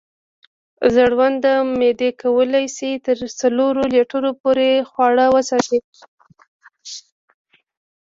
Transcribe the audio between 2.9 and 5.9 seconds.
تر څلورو لیټرو پورې خواړه وساتي.